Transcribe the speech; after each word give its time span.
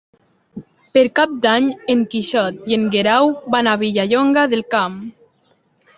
Per 0.97 1.03
Cap 1.19 1.35
d'Any 1.43 1.67
en 1.95 2.01
Quixot 2.15 2.59
i 2.73 2.79
en 2.79 2.89
Guerau 2.97 3.29
van 3.57 3.69
a 3.75 3.79
Vilallonga 3.85 4.47
del 4.55 4.65
Camp. 4.77 5.01